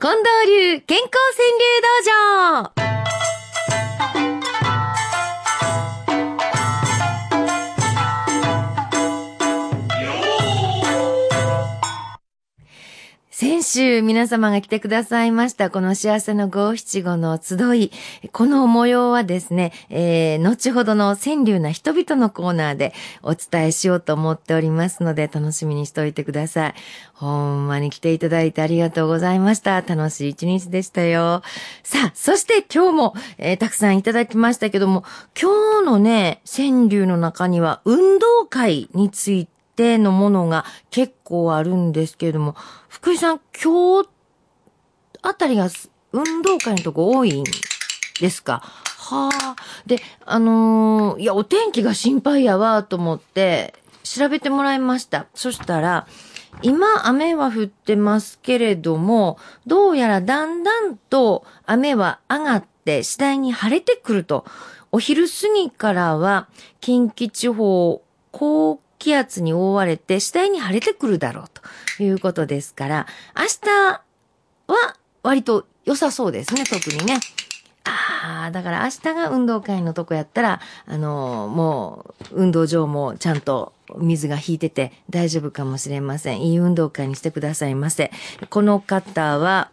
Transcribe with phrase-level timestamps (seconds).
[0.00, 2.93] 近藤流健康川柳道場。
[13.74, 17.90] 週皆様が来てくださいました、この幸せの五七五の集い。
[18.30, 22.94] この模様はですね、えー、後ほどの川柳な人々のコーナーで
[23.24, 26.74] お伝えしようと思っておりますので、楽しみにしておいてください。
[27.14, 29.80] ほんまに来ていただいてありがとうございました。
[29.80, 31.42] 楽しい一日でしたよ。
[31.82, 35.02] さあ、そして今日も、えー、たくさんいただきましたけども、
[35.36, 42.54] 今日のね、川柳の中には運動会についててのものが結構あるんですけれども、
[42.88, 44.08] 福井さん、今日
[45.22, 45.68] あたりが
[46.12, 47.44] 運動会のとこ多いん
[48.20, 48.62] ですか？
[48.98, 49.56] はあ。
[49.86, 55.26] で、あのー、いや、お天気が心配やわ、と思って、調べてもらいました。
[55.34, 56.06] そしたら、
[56.62, 64.44] 今雨は降ってますけれども、どうやらだんだんと雨は上がって次第に晴れてくると。
[64.92, 66.48] お昼過ぎからは
[66.80, 71.44] 近畿地方、高気圧に覆われて次第に晴れてくるだろう
[71.96, 73.06] ということですから、
[73.36, 74.02] 明日
[74.66, 77.18] は割と良さそうですね、特にね。
[77.84, 86.42] ああ、だから明日が運動会のとこやったら、あのー、もう、運動場もちゃんと水が引いてて大丈夫かもしれません。
[86.42, 88.10] いい運動会にしてくださいませ。
[88.48, 89.70] この方は、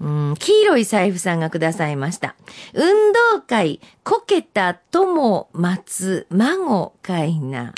[0.00, 2.34] うん、黄色い財布さんがくださいました。
[2.74, 7.72] 運動会、こけた友待つ孫かいな。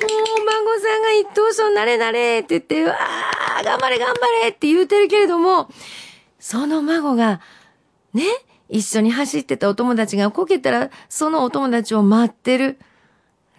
[0.00, 5.68] もう、孫さんが一等賞なれなれって言って、わー、頑張れ頑張れって言うてるけれども、
[6.38, 7.40] その孫が、
[8.12, 8.24] ね、
[8.68, 12.78] 一緒に走ってたお友達がこけたら、そのお友達を待ってる。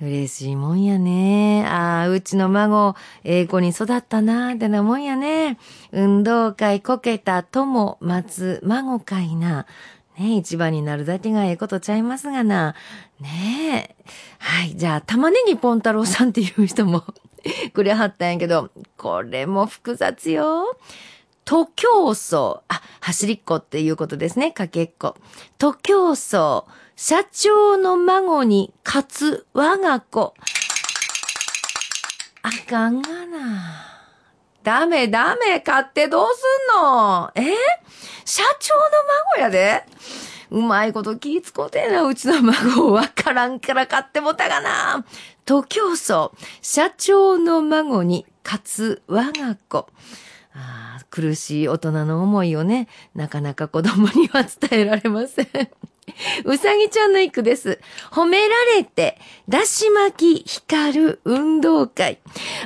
[0.02, 1.66] 嬉しいもんやね。
[1.66, 5.58] ああ、うちの孫、ええ子に育ったな、ってなもんやね。
[5.94, 9.66] 運動会こけた友、待つ孫かいな。
[10.18, 12.76] ね一番になるだけがええことちゃいますがな。
[13.20, 14.06] ねえ。
[14.40, 14.76] はい。
[14.76, 17.04] じゃあ、玉ねぎポン太郎さんっていう人も
[17.74, 20.78] くれはったんやけど、これも複雑よ。
[21.46, 22.36] 徒競走。
[22.68, 24.52] あ、走りっこっていうことですね。
[24.52, 25.16] かけっこ。
[25.58, 26.64] 徒競走。
[26.96, 30.34] 社長の孫に勝つ我が子。
[32.42, 33.92] あかんがな。
[34.64, 36.42] ダメダメ、買ってどうす
[36.80, 37.32] んの？
[37.36, 37.44] え？
[38.26, 38.82] 社長の
[39.38, 39.86] 孫やで
[40.52, 42.92] うまいこと気ぃつこてえな、うちの孫。
[42.92, 45.06] わからんから買ってもたがな。
[45.46, 46.32] 徒競走。
[46.62, 49.88] 社長の孫に勝つ我が子。
[50.54, 55.48] あ苦しい大人の思いをね、なかなか子供には伝えられません。
[56.46, 57.80] うさぎちゃんの一句です。
[58.12, 59.18] 褒められて、
[59.50, 62.20] だし巻き光る運動会。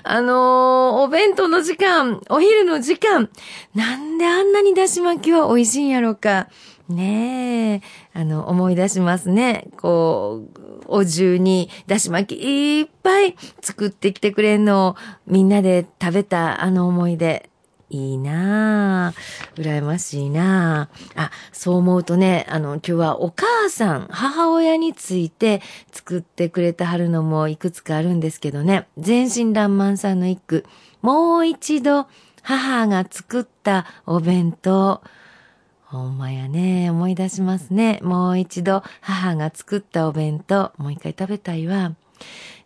[0.04, 3.30] あのー、お弁当の時間、お昼の時間、
[3.74, 6.48] なんであんなにだし巻きは美味しいんやろか。
[6.90, 7.82] ね
[8.16, 9.68] え、あの、思い出しますね。
[9.78, 14.96] こう、お重にだし巻きいっぱい作ってきてくれんのを
[15.28, 17.49] みんなで食べたあの思い出。
[17.90, 19.62] いいなぁ。
[19.62, 21.22] 羨ましいなぁ。
[21.22, 25.62] あ、そう思うとね、あの、今日はお母さん、母親について
[25.92, 28.88] 作ってくれてはるのもいくつかあるんですけどね。
[28.98, 30.66] 全身爛漫さんの一句。
[31.02, 32.08] もう一度、
[32.42, 35.02] 母が作ったお弁当。
[35.84, 36.92] ほんまやね。
[36.92, 38.00] 思い出しますね。
[38.04, 40.72] もう一度、母が作ったお弁当。
[40.78, 41.96] もう一回食べたいわ。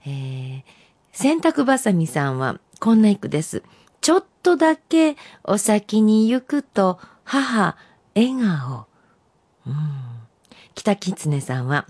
[0.06, 0.64] えー、
[1.14, 3.64] 洗濯ばさみさんは、こんな一句です。
[4.04, 5.16] ちょっとだけ
[5.46, 7.78] お先に行くと母
[8.14, 8.86] 笑顔。
[9.66, 9.74] うん。
[10.76, 11.88] 北狐さんは、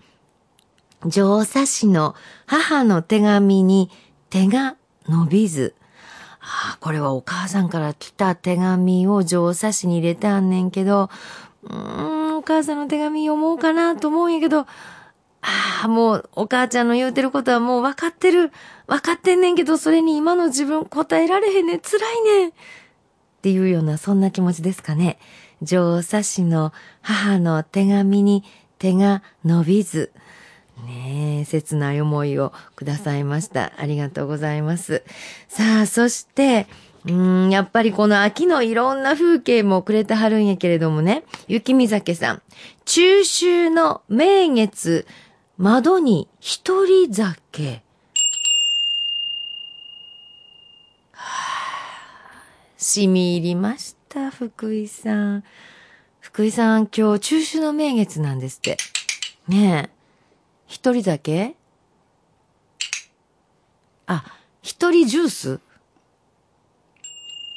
[1.08, 2.14] 上差しの
[2.46, 3.90] 母の手紙に
[4.30, 4.76] 手が
[5.10, 5.74] 伸びず。
[6.40, 11.10] ああ、これはお母さんから来た手紙を上差しに入れてあんねんけど、
[11.64, 14.68] うーん、お母さんの手紙読もうかなと思うんやけど、
[15.44, 18.52] ああ、もうお母ちゃんの言うてることはもう分かってる。
[18.88, 21.80] 分かってんねんけど、それに今の自分答えられへんねん。
[21.80, 22.50] 辛いねん。
[22.50, 22.52] っ
[23.42, 25.20] ていうような、そんな気持ちですかね。
[25.62, 28.44] 上差しの母の手紙に
[28.80, 30.12] 手が伸びず。
[30.86, 33.74] ねえ、切ない思いをくださいました。
[33.78, 35.04] ありがとうございます。
[35.48, 36.68] さあ、そして、
[37.06, 42.42] うん、やっぱりこの秋のいろんな風景もくれてはるんやけれどもね、雪見酒さん。
[42.86, 45.06] 中秋の名月、
[45.58, 47.84] 窓に一人酒。
[52.78, 55.44] 染み入りました、福井さん。
[56.20, 58.78] 福井さん、今日中秋の名月なんですって。
[59.48, 59.96] ねえ。
[60.66, 61.56] 一人酒？
[64.08, 64.26] あ、
[64.64, 65.60] 一人ジュース？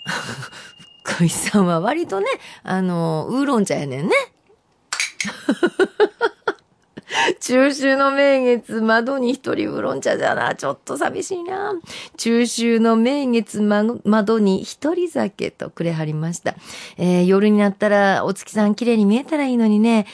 [1.02, 2.26] 福井さんは割とね、
[2.62, 4.14] あの、ウーロン茶やねんね。
[7.40, 10.54] 中秋の名月窓に一人ウーロン茶じゃな。
[10.54, 11.74] ちょっと寂しいな。
[12.16, 16.54] 中秋の名月、ま、窓に一人酒とくれはりました。
[16.98, 20.06] えー、夜になったらお月さん綺麗に見えたらいいのにね。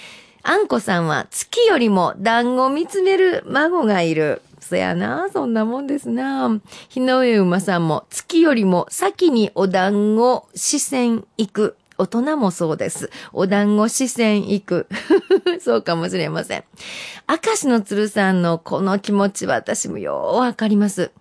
[0.44, 4.42] あんこさんは月よりも団子見つめる孫がいる。
[4.60, 6.60] そやな、そんなもんですな。
[6.88, 11.76] 日の上馬さんも月よりも先にお団子視線行く。
[12.02, 13.10] 大人もそうです。
[13.32, 14.88] お団子視線行く。
[15.62, 16.64] そうかもしれません。
[17.28, 21.12] 明石の鶴さんのこの気持ち私もようわかります。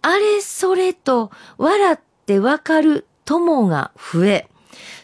[0.00, 4.48] あれそれと笑ってわかる友が増え。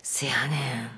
[0.03, 0.91] せやね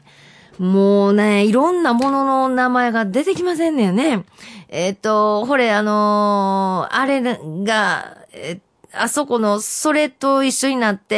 [0.60, 0.72] ん。
[0.72, 4.24] もうね、いろんなものの名前が出てきませんねんね。
[4.68, 11.16] えっ、ー、と、ほれ、あのー、あれが、えーあそこの、それと一緒になって、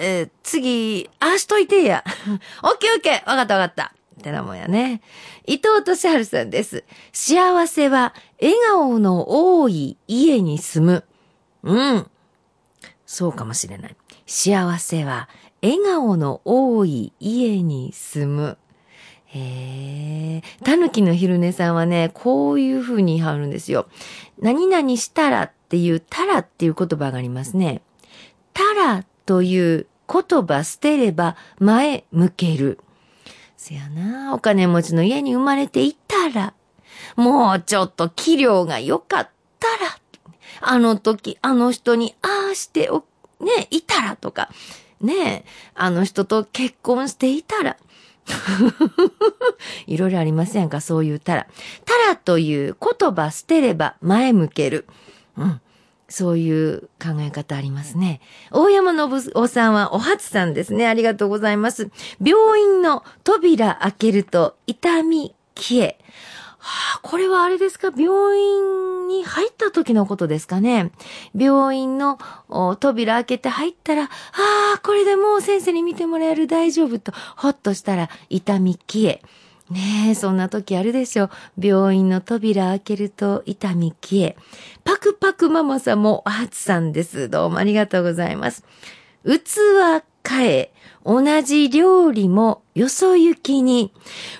[0.00, 2.04] えー、次、ああしといてや。
[2.62, 3.94] オッケーオッケーわかったわかった。
[4.18, 5.00] ってなもんやね。
[5.46, 6.84] 伊藤敏治さんです。
[7.12, 11.04] 幸せは、笑顔の多い家に住む。
[11.62, 12.10] うん。
[13.06, 13.96] そうかもしれない。
[14.26, 15.28] 幸せは、
[15.62, 18.58] 笑顔の多い家に住む。
[19.30, 20.64] へえ。
[20.64, 23.86] たぬきの昼寝さんはね、こういう風に言い張るんですよ。
[24.40, 27.82] 何々したらっていうたらっていう言葉がありますね。
[28.54, 32.80] たらという言葉捨てれば前向ける。
[33.56, 36.54] せやな、お金持ちの家に生まれていたら、
[37.16, 39.98] もうちょっと器量が良かったら、
[40.60, 43.04] あの時あの人にああしてお、
[43.40, 44.48] ね、いたらとか、
[45.00, 47.76] ねあの人と結婚していたら、
[49.86, 50.80] いろいろありませんか？
[50.80, 51.46] そういうたら。
[51.84, 54.86] たらという言葉捨てれば前向ける。
[55.36, 55.60] うん。
[56.10, 58.20] そういう考え方ありますね。
[58.50, 60.86] 大山信夫さんはお初さんですね。
[60.86, 61.90] ありがとうございます。
[62.24, 65.98] 病院の扉開けると痛み消え。
[66.68, 67.90] はあ、これはあれですか？
[67.96, 70.92] 病院に入った時のことですかね？
[71.34, 72.18] 病院の
[72.78, 74.08] 扉開けて入ったら、あ
[74.76, 79.22] あ、これでもう先生に見てもらえる大丈夫と、ほっとしたら痛み消え。
[79.70, 81.30] ねえ、そんな時あるでしょ。
[81.58, 84.36] 病院の扉開けると痛み消え。
[84.84, 87.28] パクパクママさんもお初さんです。
[87.28, 88.64] どうもありがとうございます。
[89.24, 90.72] 器変え、
[91.04, 93.92] 同じ料理もよそ行きに。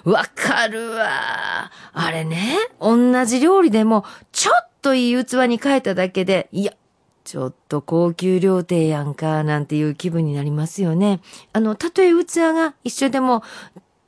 [0.05, 1.71] わかるわ。
[1.93, 6.75] あれね、同じ料理でも、ちょっといい器に変えただけで、いや、
[7.25, 11.21] ちょっと高級料亭やんか、なんていう気分になりますよね。
[11.53, 13.43] あの、たとえ器が一緒でも、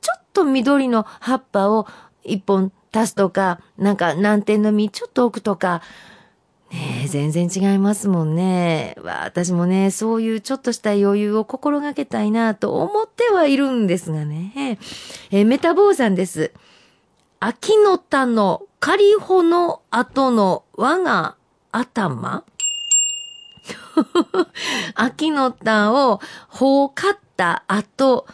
[0.01, 1.87] ちょっと緑の葉っぱを
[2.23, 5.81] 一本足すとか、なんか南天の実ちょっと置くとか、
[6.71, 8.95] ねえ、全然違いますもんね。
[9.03, 14.79] 私もね、そういうちょっとした余裕を心がけたいなと思ってはいるんですがね。
[15.31, 16.53] えメタボーさんです。
[17.41, 21.35] 秋の田の仮穂の後の我が
[21.71, 22.43] 頭
[24.95, 28.25] 秋の田を穂を刈った後、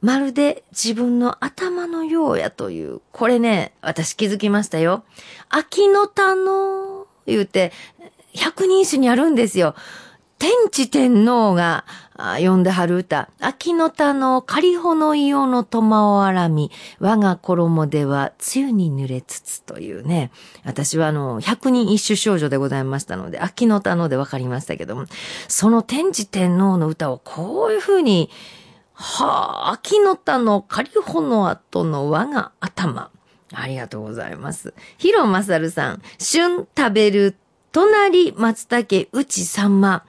[0.00, 5.04] まるで自分の頭のようやという、これね、私気づきましたよ。
[5.48, 6.97] 秋の田の、
[7.28, 7.72] 言うて、
[8.34, 9.74] 百人一首にあるんですよ。
[10.38, 11.84] 天地天皇が
[12.16, 13.28] 読んではる歌。
[13.40, 16.70] 秋の田の仮穂の硫黄の苫をあらみ、
[17.00, 20.30] 我が衣では梅雨に濡れつつというね。
[20.64, 25.06] 私はあの、百人一首少女でございましたので、秋の田ので分かりましたけども、
[25.48, 28.30] その天地天皇の歌をこういうふうに
[29.00, 33.10] はあ、秋の田のカリホの後の我が頭。
[33.52, 34.74] ありがとうございます。
[34.98, 37.36] ヒロマサルさん、旬食べる、
[37.72, 40.04] 隣松茸、うちさんま。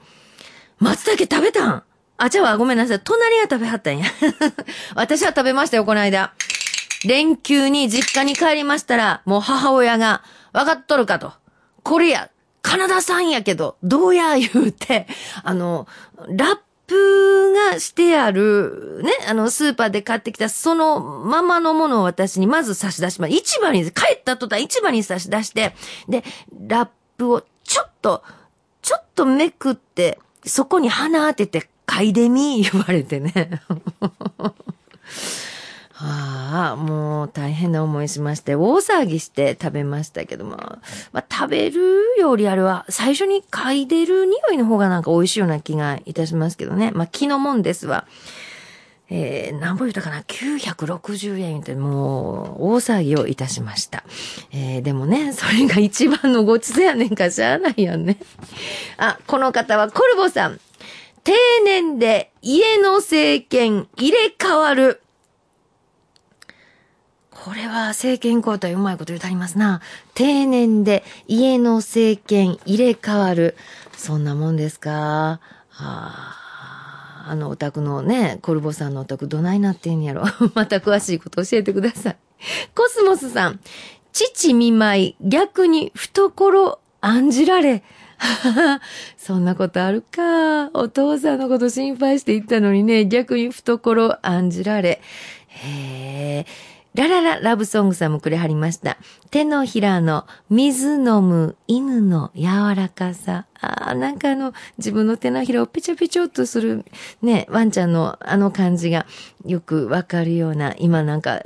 [0.80, 1.84] 松茸食べたん？
[2.18, 3.00] あ、じゃあごめんなさい。
[3.02, 4.06] 隣が食べはったんや。
[4.96, 6.34] 私は食べましたよ、この間。
[7.06, 11.32] 連休に実家に帰りましたら、もう母親が、わかっとるかと。
[11.84, 12.30] これや、
[12.62, 15.08] カナダ産やけど、どうや言うて、
[15.44, 15.88] あの、
[16.28, 16.58] ラッ
[16.90, 23.34] プがしてある、ね、あの、スーパーで買ってきたそのままのものを私にまず差し出します。
[23.34, 25.76] 市場に、帰った途端市場に差し出して、
[26.08, 26.24] で、
[26.68, 28.24] ラップをちょっと、
[28.82, 33.62] ちょっとめくって、そこに鼻当てて嗅いでみ、言われてね。
[36.02, 40.56] ああ、もう大変な思いしまして、大騒ぎして食べましたけども、
[41.12, 41.82] まあ、食べる
[42.18, 46.92] よりあれは、最初に嗅いでる匂いの方がなんか美味しいような気がいたしますけどね。
[46.92, 48.08] まあ、気のもんですわ。
[49.12, 54.04] えー、何本言ったかな ?960 円ってもう、大騒ぎをいたしました。
[54.52, 58.18] えー、でもね、それが一番のごちそうやねんかしゃあないやんね。
[58.98, 60.60] あ、この方はコルボさん。
[61.24, 61.34] 定
[61.66, 65.02] 年で家の政権入れ替わる。
[67.44, 69.82] これは政権交代うまいこと言うてありますな。
[70.14, 73.56] 定年で家の政権入れ替わる。
[73.96, 74.92] そんなもんですか。
[74.92, 75.40] は
[75.80, 80.26] あ、あのお宅のね、コルボさんのお宅どないなってんやろ。
[80.54, 82.18] また詳しいこと教えてください。
[82.76, 83.60] コスモスさん。
[84.12, 87.84] 父見舞い、逆に懐案じられ。
[89.18, 90.72] そんなことあるか。
[90.74, 95.02] お父さんのこと心配して言ったのにね、逆に懐案じられ。
[95.48, 96.69] へえ。
[96.96, 98.98] ララララブソングさんもくれはりました。
[99.30, 103.46] 手のひらの水飲む犬の柔らかさ。
[103.62, 106.86] ああ、なんかあの、自分の手のひらをペチョペチョっとする、
[107.22, 109.06] ね、ワンちゃんのあの感じが
[109.46, 111.42] よくわかるような、今なんか、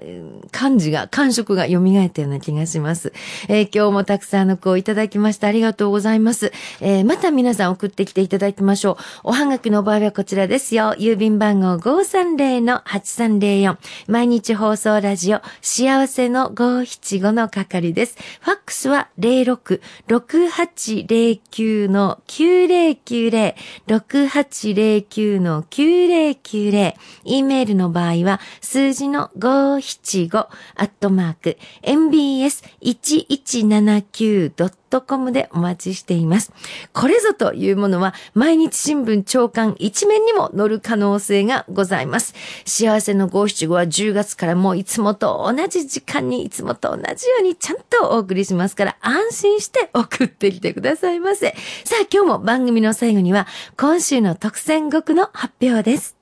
[0.51, 3.13] 感じが、感触が蘇ったような気がします。
[3.47, 6.51] えー、今日もたくさんの子をいただきましてありがとうございます。
[6.81, 8.97] えー、また皆さん送ってきていただきましょう。
[9.23, 10.93] おはがきの場合はこちらですよ。
[10.99, 13.77] 郵便番号530-8304。
[14.07, 18.15] 毎日放送ラジオ、幸せの575の係です。
[18.41, 23.55] ファックスは06-6809の9090、
[23.87, 30.49] 6809の9090、e メールの場合は数字の575ア
[30.83, 36.51] ットマーク mbs1179.com .com でお待ちしています。
[36.93, 42.33] これぞというものは毎日新聞長官一面にも載る可能性がございます。
[42.65, 51.55] 幸せの五七五は10月からもういつもと同じ時間にいつもと同じようにちゃんとお送りしますから安心して送ってきてくださいませ。
[51.83, 53.47] さあ今日も番組の最後には
[53.77, 56.12] 今週の特選5句の発表です。